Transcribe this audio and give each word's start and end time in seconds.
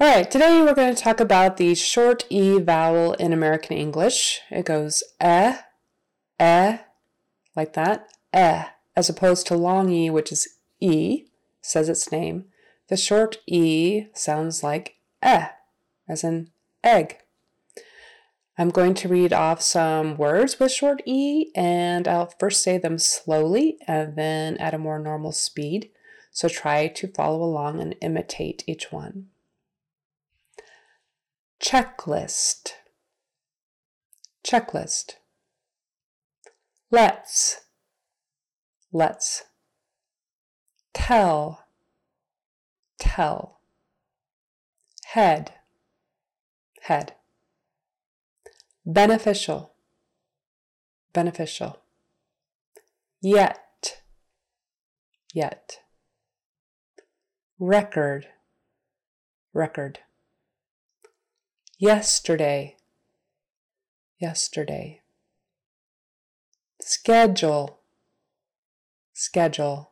All 0.00 0.08
right, 0.08 0.28
today 0.28 0.60
we're 0.60 0.74
going 0.74 0.92
to 0.92 1.00
talk 1.00 1.20
about 1.20 1.56
the 1.56 1.72
short 1.76 2.26
E 2.28 2.58
vowel 2.58 3.12
in 3.12 3.32
American 3.32 3.76
English. 3.76 4.40
It 4.50 4.64
goes 4.64 5.04
eh, 5.20 5.58
eh, 6.40 6.78
like 7.54 7.74
that, 7.74 8.08
eh, 8.32 8.64
as 8.96 9.08
opposed 9.08 9.46
to 9.46 9.56
long 9.56 9.90
E, 9.90 10.10
which 10.10 10.32
is 10.32 10.48
E, 10.80 11.26
says 11.60 11.88
its 11.88 12.10
name. 12.10 12.46
The 12.88 12.96
short 12.96 13.36
E 13.46 14.06
sounds 14.14 14.64
like 14.64 14.96
eh, 15.22 15.50
as 16.08 16.24
in 16.24 16.50
egg. 16.82 17.18
I'm 18.58 18.70
going 18.70 18.94
to 18.94 19.08
read 19.08 19.32
off 19.32 19.62
some 19.62 20.16
words 20.16 20.58
with 20.58 20.72
short 20.72 21.02
E, 21.06 21.52
and 21.54 22.08
I'll 22.08 22.34
first 22.40 22.64
say 22.64 22.78
them 22.78 22.98
slowly 22.98 23.78
and 23.86 24.16
then 24.16 24.56
at 24.56 24.74
a 24.74 24.78
more 24.78 24.98
normal 24.98 25.30
speed. 25.30 25.90
So 26.32 26.48
try 26.48 26.88
to 26.88 27.06
follow 27.06 27.44
along 27.44 27.80
and 27.80 27.94
imitate 28.00 28.64
each 28.66 28.90
one 28.90 29.28
checklist, 31.60 32.72
checklist. 34.46 35.14
Let's, 36.90 37.62
let's. 38.92 39.44
Tell, 40.92 41.64
tell. 43.00 43.58
Head, 45.06 45.54
head. 46.82 47.14
Beneficial, 48.86 49.72
beneficial. 51.12 51.80
Yet, 53.20 54.02
yet. 55.32 55.80
Record, 57.58 58.26
record 59.52 59.98
yesterday, 61.84 62.76
yesterday. 64.18 65.02
Schedule, 66.80 67.78
schedule. 69.12 69.90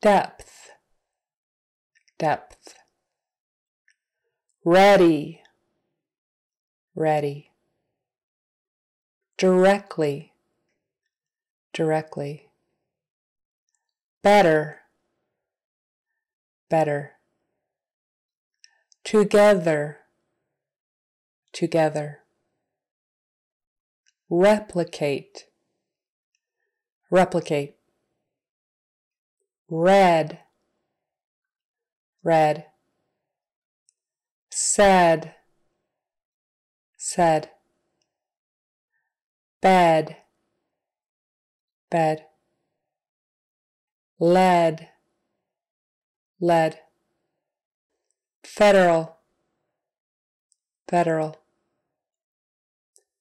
Depth, 0.00 0.70
depth. 2.20 2.76
Ready, 4.64 5.42
ready. 6.94 7.50
Directly, 9.36 10.34
directly. 11.72 12.48
Better, 14.22 14.82
better 16.70 17.13
together, 19.04 19.98
together. 21.52 22.20
Replicate, 24.30 25.44
replicate. 27.10 27.76
Red, 29.68 30.40
red. 32.22 32.66
Said, 34.50 35.34
said. 36.96 37.50
Bed, 39.60 40.16
bed. 41.90 42.26
Lead, 44.20 44.88
lead 46.40 46.78
federal, 48.44 49.16
federal, 50.88 51.36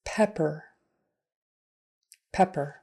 pepper, 0.05 0.65
pepper. 2.31 2.81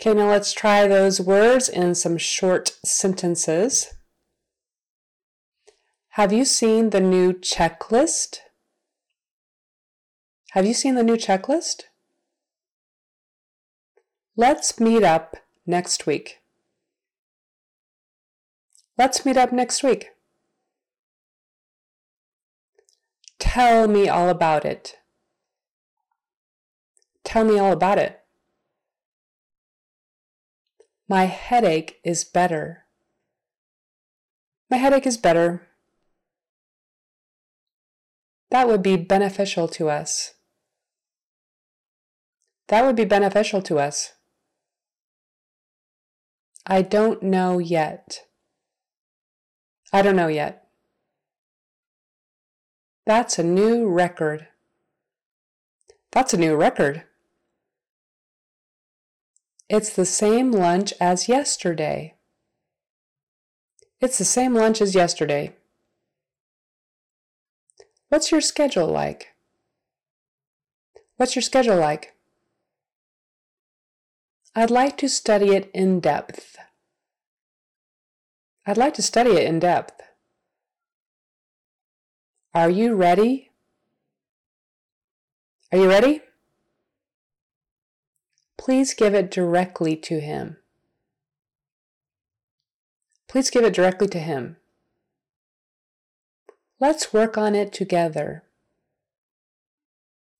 Okay, 0.00 0.12
now 0.12 0.28
let's 0.28 0.52
try 0.52 0.86
those 0.86 1.20
words 1.20 1.68
in 1.68 1.94
some 1.94 2.18
short 2.18 2.76
sentences. 2.84 3.94
Have 6.10 6.32
you 6.32 6.44
seen 6.44 6.90
the 6.90 7.00
new 7.00 7.32
checklist? 7.32 8.38
Have 10.52 10.66
you 10.66 10.74
seen 10.74 10.94
the 10.94 11.02
new 11.02 11.16
checklist? 11.16 11.84
Let's 14.36 14.78
meet 14.78 15.02
up 15.02 15.36
next 15.66 16.06
week. 16.06 16.40
Let's 18.98 19.24
meet 19.24 19.36
up 19.36 19.52
next 19.52 19.82
week. 19.82 20.13
Tell 23.54 23.86
me 23.86 24.08
all 24.08 24.30
about 24.30 24.64
it. 24.64 24.96
Tell 27.22 27.44
me 27.44 27.56
all 27.56 27.70
about 27.70 27.98
it. 27.98 28.18
My 31.08 31.26
headache 31.26 32.00
is 32.02 32.24
better. 32.24 32.86
My 34.68 34.78
headache 34.78 35.06
is 35.06 35.16
better. 35.16 35.68
That 38.50 38.66
would 38.66 38.82
be 38.82 38.96
beneficial 38.96 39.68
to 39.68 39.88
us. 39.88 40.34
That 42.66 42.84
would 42.84 42.96
be 42.96 43.04
beneficial 43.04 43.62
to 43.62 43.78
us. 43.78 44.14
I 46.66 46.82
don't 46.82 47.22
know 47.22 47.60
yet. 47.60 48.22
I 49.92 50.02
don't 50.02 50.16
know 50.16 50.26
yet. 50.26 50.63
That's 53.06 53.38
a 53.38 53.42
new 53.42 53.86
record. 53.88 54.48
That's 56.12 56.32
a 56.32 56.38
new 56.38 56.56
record. 56.56 57.04
It's 59.68 59.90
the 59.90 60.06
same 60.06 60.52
lunch 60.52 60.94
as 61.00 61.28
yesterday. 61.28 62.14
It's 64.00 64.18
the 64.18 64.24
same 64.24 64.54
lunch 64.54 64.80
as 64.80 64.94
yesterday. 64.94 65.54
What's 68.08 68.30
your 68.30 68.40
schedule 68.40 68.86
like? 68.86 69.34
What's 71.16 71.34
your 71.34 71.42
schedule 71.42 71.76
like? 71.76 72.14
I'd 74.54 74.70
like 74.70 74.96
to 74.98 75.08
study 75.08 75.50
it 75.50 75.70
in 75.74 76.00
depth. 76.00 76.56
I'd 78.66 78.78
like 78.78 78.94
to 78.94 79.02
study 79.02 79.32
it 79.32 79.44
in 79.44 79.58
depth. 79.58 80.03
Are 82.54 82.70
you 82.70 82.94
ready? 82.94 83.50
Are 85.72 85.78
you 85.78 85.88
ready? 85.88 86.20
Please 88.56 88.94
give 88.94 89.12
it 89.12 89.28
directly 89.28 89.96
to 89.96 90.20
him. 90.20 90.58
Please 93.26 93.50
give 93.50 93.64
it 93.64 93.74
directly 93.74 94.06
to 94.06 94.20
him. 94.20 94.56
Let's 96.78 97.12
work 97.12 97.36
on 97.36 97.56
it 97.56 97.72
together. 97.72 98.44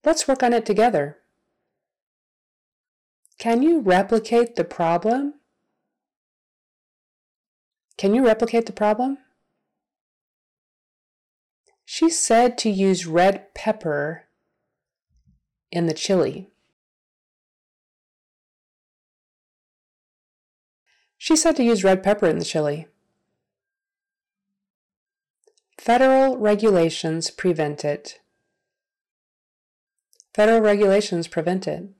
Let's 0.04 0.28
work 0.28 0.44
on 0.44 0.52
it 0.52 0.64
together. 0.64 1.18
Can 3.38 3.60
you 3.60 3.80
replicate 3.80 4.54
the 4.54 4.62
problem? 4.62 5.34
Can 7.98 8.14
you 8.14 8.24
replicate 8.24 8.66
the 8.66 8.72
problem? 8.72 9.18
She 11.84 12.10
said 12.10 12.56
to 12.58 12.70
use 12.70 13.06
red 13.06 13.54
pepper 13.54 14.24
in 15.70 15.86
the 15.86 15.94
chili. 15.94 16.50
She 21.18 21.36
said 21.36 21.56
to 21.56 21.64
use 21.64 21.84
red 21.84 22.02
pepper 22.02 22.26
in 22.26 22.38
the 22.38 22.44
chili. 22.44 22.86
Federal 25.78 26.38
regulations 26.38 27.30
prevent 27.30 27.84
it. 27.84 28.20
Federal 30.34 30.60
regulations 30.60 31.28
prevent 31.28 31.68
it. 31.68 31.90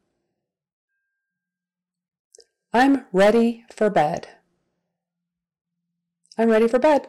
I'm 2.73 3.05
ready 3.13 3.65
for 3.71 3.91
bed. 3.91 4.29
I'm 6.37 6.49
ready 6.49 6.67
for 6.67 6.79
bed. 6.79 7.09